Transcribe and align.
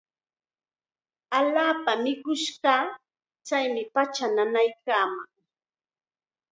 Allaapam 1.39 1.99
mikush 2.03 2.47
kaa. 2.63 2.83
Chaymi 3.47 3.81
pachaa 3.93 4.31
nanaykaaman. 4.35 5.29